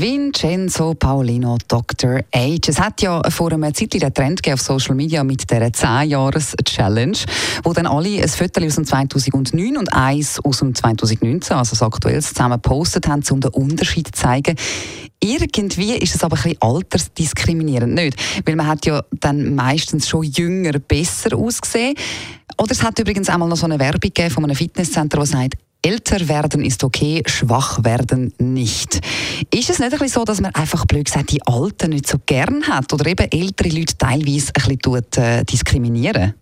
Vincenzo 0.00 0.94
Paolino, 0.94 1.56
Dr. 1.68 2.20
Age. 2.32 2.68
Es 2.68 2.80
hat 2.80 3.00
ja 3.00 3.22
vor 3.30 3.52
einer 3.52 3.72
Zeit 3.72 3.94
einen 3.94 4.12
Trend 4.12 4.40
auf 4.52 4.60
Social 4.60 4.96
Media 4.96 5.22
mit 5.22 5.48
der 5.50 5.70
10-Jahres-Challenge, 5.70 7.16
wo 7.62 7.72
dann 7.72 7.86
alle 7.86 8.20
ein 8.20 8.28
Foto 8.28 8.64
aus 8.64 8.74
dem 8.74 8.84
2009 8.84 9.76
und 9.76 9.92
eins 9.92 10.40
aus 10.44 10.58
dem 10.58 10.74
2019, 10.74 11.56
also 11.56 11.70
das 11.70 11.82
aktuelles, 11.82 12.34
zusammen 12.34 12.60
gepostet 12.60 13.06
haben, 13.06 13.22
um 13.30 13.40
den 13.40 13.52
Unterschied 13.52 14.08
zu 14.08 14.22
zeigen. 14.22 14.56
Irgendwie 15.22 15.94
ist 15.94 16.16
es 16.16 16.24
aber 16.24 16.36
ein 16.36 16.42
bisschen 16.42 16.62
altersdiskriminierend, 16.62 17.94
nicht? 17.94 18.16
Weil 18.44 18.56
man 18.56 18.66
hat 18.66 18.86
ja 18.86 19.02
dann 19.20 19.54
meistens 19.54 20.08
schon 20.08 20.24
jünger 20.24 20.72
besser 20.80 21.36
ausgesehen. 21.36 21.94
Oder 22.58 22.72
es 22.72 22.82
hat 22.82 22.98
übrigens 22.98 23.28
einmal 23.28 23.48
noch 23.48 23.56
so 23.56 23.64
eine 23.64 23.78
Werbung 23.78 24.10
von 24.30 24.44
einem 24.44 24.56
Fitnesscenter, 24.56 25.18
das 25.18 25.30
sagt, 25.30 25.54
Älter 25.84 26.28
werden 26.28 26.64
ist 26.64 26.82
okay, 26.82 27.22
schwach 27.26 27.84
werden 27.84 28.32
nicht. 28.38 29.00
Ist 29.52 29.68
es 29.68 29.78
nicht 29.78 29.82
ein 29.82 29.90
bisschen 29.90 30.08
so, 30.08 30.24
dass 30.24 30.40
man 30.40 30.54
einfach 30.54 30.86
blöd 30.86 31.04
gesagt 31.04 31.30
die 31.30 31.46
Alten 31.46 31.90
nicht 31.90 32.08
so 32.08 32.18
gern 32.24 32.66
hat 32.66 32.90
oder 32.94 33.04
eben 33.04 33.30
ältere 33.30 33.68
Leute 33.68 33.98
teilweise 33.98 34.48
ein 34.48 34.52
bisschen 34.54 34.78
tut, 34.78 35.18
äh, 35.18 35.44
diskriminieren? 35.44 36.32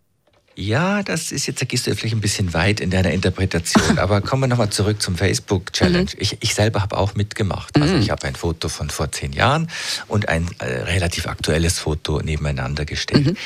Ja, 0.55 1.03
das 1.03 1.33
ist 1.33 1.47
jetzt, 1.49 1.61
da 1.61 1.67
gehst 1.67 1.89
du 1.89 1.97
vielleicht 1.97 2.15
ein 2.15 2.21
bisschen 2.21 2.55
weit 2.55 2.79
in 2.79 2.91
deiner 2.91 3.11
Interpretation. 3.11 3.99
Aber 3.99 4.21
kommen 4.21 4.45
wir 4.45 4.47
nochmal 4.47 4.71
zurück 4.71 5.03
zum 5.03 5.17
Facebook-Challenge. 5.17 6.11
Mhm. 6.13 6.19
Ich, 6.19 6.37
ich, 6.41 6.55
selber 6.55 6.81
habe 6.81 6.97
auch 6.97 7.17
mitgemacht. 7.17 7.75
Also 7.81 7.95
mhm. 7.95 8.01
ich 8.01 8.11
habe 8.11 8.25
ein 8.29 8.37
Foto 8.37 8.69
von 8.69 8.91
vor 8.91 9.11
zehn 9.11 9.33
Jahren 9.33 9.67
und 10.07 10.29
ein 10.29 10.49
äh, 10.61 10.67
relativ 10.83 11.27
aktuelles 11.27 11.81
Foto 11.81 12.21
nebeneinander 12.21 12.85
gestellt. 12.85 13.27
Mhm. 13.27 13.37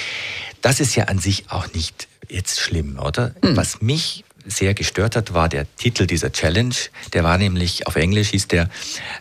Das 0.60 0.78
ist 0.81 0.94
ja 0.94 1.05
an 1.05 1.20
sich 1.20 1.44
auch 1.48 1.72
nicht 1.72 2.06
jetzt 2.28 2.60
schlimm, 2.60 2.98
oder? 2.98 3.34
Mhm. 3.42 3.56
Was 3.56 3.81
mich 3.81 4.25
sehr 4.47 4.75
gestört 4.75 5.16
hat, 5.16 5.34
war 5.34 5.48
der 5.48 5.66
Titel 5.77 6.06
dieser 6.06 6.33
Challenge. 6.33 6.75
Der 7.12 7.25
war 7.25 7.39
nämlich, 7.39 7.86
auf 7.86 7.97
Englisch 7.97 8.30
hieß 8.30 8.48
der 8.48 8.69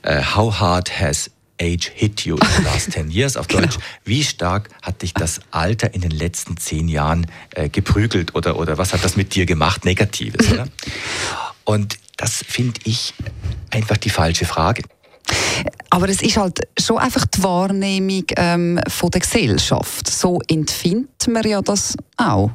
uh, 0.06 0.36
How 0.36 0.60
Hard 0.60 1.00
Has 1.00 1.32
Age 1.62 1.92
Hit 1.94 2.26
You 2.26 2.36
in 2.36 2.48
the 2.58 2.64
Last 2.64 2.92
10 2.92 3.12
Years? 3.12 3.38
Auf 3.38 3.48
Deutsch, 3.48 3.76
genau. 3.76 3.86
wie 4.04 4.24
stark 4.24 4.70
hat 4.82 5.02
dich 5.02 5.14
das 5.14 5.40
Alter 5.52 5.94
in 5.94 6.02
den 6.02 6.12
letzten 6.12 6.58
zehn 6.58 6.88
Jahren 6.88 7.28
äh, 7.52 7.70
geprügelt 7.70 8.36
oder, 8.36 8.60
oder 8.60 8.78
was 8.78 8.94
hat 8.94 9.04
das 9.04 9.16
mit 9.16 9.36
dir 9.36 9.46
gemacht? 9.46 9.86
Negatives, 9.86 10.52
oder? 10.52 10.68
Und 11.64 11.98
das 12.18 12.44
finde 12.48 12.80
ich 12.84 13.14
einfach 13.72 13.98
die 13.98 14.10
falsche 14.10 14.46
Frage. 14.46 14.84
Aber 15.90 16.10
es 16.10 16.22
ist 16.22 16.38
halt 16.38 16.60
schon 16.80 16.98
einfach 16.98 17.26
die 17.26 17.42
Wahrnehmung 17.42 18.26
ähm, 18.36 18.80
von 18.88 19.10
der 19.12 19.22
Gesellschaft. 19.22 20.10
So 20.10 20.40
empfindet 20.48 21.28
man 21.28 21.48
ja 21.48 21.62
das 21.62 21.96
auch. 22.18 22.52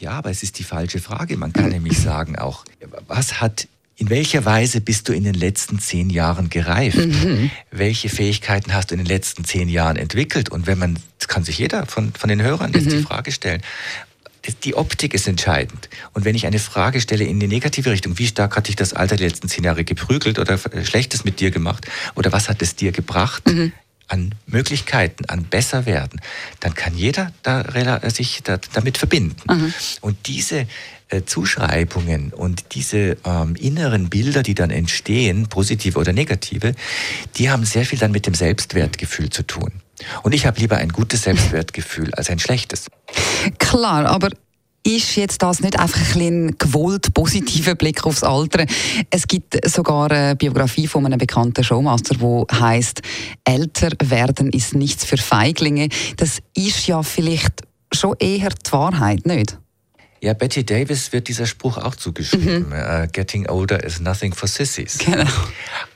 Ja, 0.00 0.12
aber 0.12 0.30
es 0.30 0.42
ist 0.42 0.58
die 0.58 0.64
falsche 0.64 0.98
Frage. 0.98 1.36
Man 1.36 1.52
kann 1.52 1.68
nämlich 1.68 1.98
sagen 1.98 2.36
auch, 2.38 2.64
was 3.06 3.40
hat 3.40 3.68
in 3.96 4.08
welcher 4.08 4.46
Weise 4.46 4.80
bist 4.80 5.10
du 5.10 5.12
in 5.12 5.24
den 5.24 5.34
letzten 5.34 5.78
zehn 5.78 6.08
Jahren 6.08 6.48
gereift? 6.48 6.96
Mhm. 6.96 7.50
Welche 7.70 8.08
Fähigkeiten 8.08 8.72
hast 8.72 8.90
du 8.90 8.94
in 8.94 9.00
den 9.00 9.06
letzten 9.06 9.44
zehn 9.44 9.68
Jahren 9.68 9.96
entwickelt? 9.96 10.48
Und 10.48 10.66
wenn 10.66 10.78
man, 10.78 10.98
das 11.18 11.28
kann 11.28 11.44
sich 11.44 11.58
jeder 11.58 11.84
von, 11.84 12.14
von 12.14 12.30
den 12.30 12.40
Hörern 12.40 12.72
jetzt 12.72 12.86
mhm. 12.86 12.90
die 12.90 13.02
Frage 13.02 13.30
stellen. 13.30 13.60
Die 14.64 14.74
Optik 14.74 15.12
ist 15.12 15.28
entscheidend. 15.28 15.90
Und 16.14 16.24
wenn 16.24 16.34
ich 16.34 16.46
eine 16.46 16.58
Frage 16.58 17.02
stelle 17.02 17.24
in 17.24 17.38
die 17.40 17.46
negative 17.46 17.90
Richtung, 17.90 18.18
wie 18.18 18.26
stark 18.26 18.56
hat 18.56 18.68
dich 18.68 18.76
das 18.76 18.94
Alter 18.94 19.16
der 19.16 19.28
letzten 19.28 19.48
zehn 19.48 19.64
Jahre 19.64 19.84
geprügelt 19.84 20.38
oder 20.38 20.58
Schlechtes 20.82 21.24
mit 21.24 21.40
dir 21.40 21.50
gemacht? 21.50 21.86
Oder 22.14 22.32
was 22.32 22.48
hat 22.48 22.62
es 22.62 22.74
dir 22.74 22.92
gebracht? 22.92 23.46
Mhm 23.46 23.72
an 24.10 24.34
Möglichkeiten, 24.46 25.24
an 25.26 25.44
Besserwerden, 25.44 26.20
dann 26.60 26.74
kann 26.74 26.96
jeder 26.96 27.32
da, 27.42 27.64
sich 28.10 28.42
da, 28.42 28.58
damit 28.72 28.98
verbinden. 28.98 29.36
Mhm. 29.48 29.74
Und 30.00 30.26
diese 30.26 30.66
äh, 31.08 31.22
Zuschreibungen 31.24 32.32
und 32.32 32.74
diese 32.74 33.16
ähm, 33.24 33.56
inneren 33.56 34.10
Bilder, 34.10 34.42
die 34.42 34.54
dann 34.54 34.70
entstehen, 34.70 35.48
positive 35.48 35.98
oder 35.98 36.12
negative, 36.12 36.74
die 37.36 37.50
haben 37.50 37.64
sehr 37.64 37.86
viel 37.86 37.98
dann 37.98 38.12
mit 38.12 38.26
dem 38.26 38.34
Selbstwertgefühl 38.34 39.30
zu 39.30 39.44
tun. 39.44 39.72
Und 40.22 40.32
ich 40.32 40.46
habe 40.46 40.60
lieber 40.60 40.76
ein 40.76 40.90
gutes 40.90 41.22
Selbstwertgefühl 41.22 42.14
als 42.14 42.30
ein 42.30 42.38
schlechtes. 42.38 42.86
Klar, 43.58 44.06
aber 44.06 44.30
ist 44.82 45.16
jetzt 45.16 45.42
das 45.42 45.60
nicht 45.60 45.78
einfach 45.78 46.16
ein, 46.16 46.56
gewollt 46.58 47.12
positiver 47.14 47.74
Blick 47.74 48.04
aufs 48.04 48.22
Alter? 48.22 48.64
Es 49.10 49.26
gibt 49.26 49.58
sogar 49.68 50.10
eine 50.10 50.36
Biografie 50.36 50.86
von 50.86 51.06
einem 51.06 51.18
bekannten 51.18 51.62
Showmaster, 51.62 52.16
wo 52.20 52.46
heißt 52.50 53.02
"Älter 53.44 53.90
werden 54.02 54.50
ist 54.50 54.74
nichts 54.74 55.04
für 55.04 55.18
Feiglinge". 55.18 55.88
Das 56.16 56.38
ist 56.54 56.86
ja 56.86 57.02
vielleicht 57.02 57.62
schon 57.92 58.14
eher 58.18 58.50
die 58.50 58.72
Wahrheit, 58.72 59.26
nicht? 59.26 59.58
Ja, 60.22 60.34
Betty 60.34 60.64
Davis 60.64 61.12
wird 61.12 61.28
dieser 61.28 61.46
Spruch 61.46 61.78
auch 61.78 61.94
zugeschrieben. 61.94 62.68
Mhm. 62.68 62.72
Uh, 62.72 63.06
Getting 63.10 63.48
older 63.48 63.82
is 63.82 64.00
nothing 64.00 64.34
for 64.34 64.48
sissies. 64.48 64.98
Genau. 64.98 65.24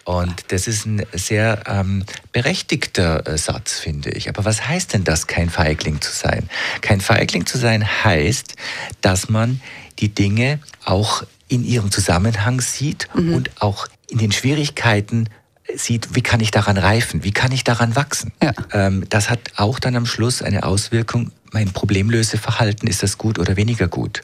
Und 0.05 0.45
das 0.49 0.67
ist 0.67 0.87
ein 0.87 1.05
sehr 1.13 1.63
ähm, 1.67 2.05
berechtigter 2.33 3.27
äh, 3.27 3.37
Satz, 3.37 3.79
finde 3.79 4.11
ich. 4.11 4.29
Aber 4.29 4.45
was 4.45 4.67
heißt 4.67 4.95
denn 4.95 5.05
das, 5.05 5.27
kein 5.27 5.51
Feigling 5.51 6.01
zu 6.01 6.13
sein? 6.13 6.49
Kein 6.81 7.01
Feigling 7.01 7.45
zu 7.45 7.59
sein 7.59 7.87
heißt, 8.05 8.57
dass 9.03 9.29
man 9.29 9.61
die 9.99 10.09
Dinge 10.09 10.59
auch 10.85 11.23
in 11.49 11.65
ihrem 11.65 11.91
Zusammenhang 11.91 12.61
sieht 12.61 13.09
mhm. 13.15 13.35
und 13.35 13.63
auch 13.63 13.87
in 14.09 14.19
den 14.19 14.33
Schwierigkeiten 14.33 15.29
sieht, 15.75 16.15
wie 16.15 16.23
kann 16.23 16.41
ich 16.41 16.51
daran 16.51 16.77
reifen, 16.77 17.25
wie 17.25 17.33
kann 17.33 17.53
ich 17.53 17.65
daran 17.65 17.97
wachsen. 17.97 18.33
Ja. 18.43 18.53
Ähm, 18.73 19.07
das 19.09 19.31
hat 19.31 19.41
auch 19.57 19.79
dann 19.79 19.97
am 19.97 20.07
Schluss 20.07 20.43
eine 20.43 20.65
Auswirkung 20.65 21.31
mein 21.53 21.73
Problemlöseverhalten, 21.73 22.89
ist 22.89 23.03
das 23.03 23.17
gut 23.17 23.39
oder 23.39 23.57
weniger 23.57 23.89
gut? 23.89 24.23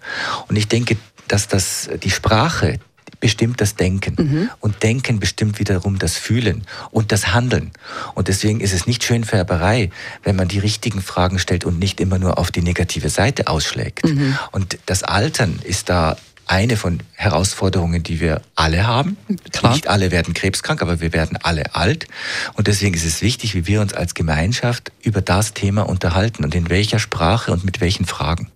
Und 0.49 0.57
ich 0.57 0.69
denke, 0.69 0.97
dass 1.29 1.47
das 1.49 1.89
die 2.03 2.11
Sprache 2.11 2.81
bestimmt 3.21 3.61
das 3.61 3.77
Denken 3.77 4.15
mhm. 4.19 4.51
und 4.61 4.83
Denken 4.83 5.21
bestimmt 5.21 5.59
wiederum 5.59 5.99
das 5.99 6.17
Fühlen 6.17 6.65
und 6.91 7.13
das 7.13 7.33
Handeln. 7.33 7.71
Und 8.15 8.29
deswegen 8.29 8.61
ist 8.61 8.73
es 8.73 8.87
nicht 8.87 9.05
Schönfärberei, 9.05 9.91
wenn 10.25 10.37
man 10.37 10.49
die 10.49 10.59
richtigen 10.59 11.03
Fragen 11.03 11.39
stellt 11.39 11.65
und 11.65 11.79
nicht 11.79 12.01
immer 12.01 12.19
nur 12.19 12.39
auf 12.39 12.51
die 12.51 12.63
negative 12.63 13.11
Seite 13.11 13.47
ausschlägt. 13.47 14.07
Mhm. 14.07 14.39
Und 14.53 14.79
das 14.87 15.03
Altern 15.03 15.61
ist 15.63 15.89
da 15.89 16.17
eine 16.47 16.77
von 16.77 17.03
Herausforderungen, 17.15 18.03
die 18.03 18.21
wir 18.21 18.43
alle 18.55 18.87
haben. 18.87 19.17
Klar. 19.53 19.73
Nicht 19.73 19.89
alle 19.89 20.11
werden 20.11 20.35
krebskrank, 20.35 20.83
aber 20.83 21.01
wir 21.01 21.13
werden 21.13 21.39
alle 21.43 21.75
alt. 21.75 22.07
Und 22.55 22.67
deswegen 22.67 22.95
ist 22.95 23.05
es 23.05 23.23
wichtig, 23.23 23.55
wie 23.55 23.67
wir 23.67 23.81
uns 23.81 23.95
als 23.95 24.15
Gemeinschaft 24.15 24.93
über 25.03 25.21
das 25.21 25.55
Thema 25.55 25.83
unterhalten 25.83 26.45
und 26.45 26.55
in 26.55 26.69
welcher 26.71 26.99
Sprache 26.99 27.53
und 27.53 27.65
mit 27.65 27.81
welchen 27.81 28.05
Fragen. 28.05 28.51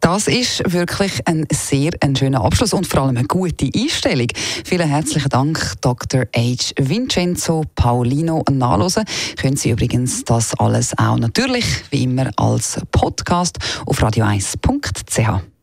Das 0.00 0.28
ist 0.28 0.62
wirklich 0.72 1.26
ein 1.26 1.46
sehr 1.52 1.90
ein 2.00 2.14
schöner 2.14 2.44
Abschluss 2.44 2.72
und 2.72 2.86
vor 2.86 3.02
allem 3.02 3.16
eine 3.16 3.26
gute 3.26 3.70
Einstellung. 3.74 4.28
Vielen 4.64 4.88
herzlichen 4.88 5.28
Dank, 5.28 5.74
Dr. 5.80 6.26
H. 6.34 6.72
Vincenzo 6.78 7.64
Paulino. 7.74 8.44
Nachlesen 8.50 9.04
können 9.36 9.56
Sie 9.56 9.70
übrigens 9.70 10.24
das 10.24 10.54
alles 10.54 10.96
auch 10.96 11.18
natürlich, 11.18 11.64
wie 11.90 12.04
immer, 12.04 12.30
als 12.36 12.80
Podcast 12.92 13.58
auf 13.86 14.02
radio1.ch. 14.02 15.57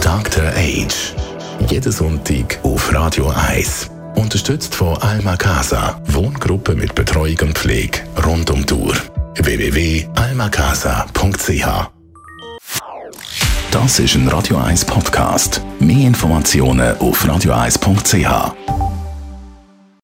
Dr. 0.00 0.44
Age. 0.56 1.14
Jeden 1.68 1.92
Sonntag 1.92 2.58
auf 2.62 2.92
Radio 2.92 3.30
1. 3.30 3.90
Unterstützt 4.16 4.74
von 4.74 4.96
Alma 4.98 5.36
Casa. 5.36 6.00
Wohngruppe 6.06 6.74
mit 6.74 6.94
Betreuung 6.94 7.38
und 7.42 7.58
Pflege 7.58 8.00
rund 8.24 8.50
um 8.50 8.64
die 8.66 8.74
Uhr. 8.74 8.94
www.almacasa.ch 9.36 11.90
Das 13.70 13.98
ist 13.98 14.14
ein 14.14 14.28
Radio 14.28 14.58
1 14.58 14.84
Podcast. 14.84 15.62
Mehr 15.80 16.06
Informationen 16.06 16.96
auf 16.98 17.24
radio1.ch. 17.24 18.93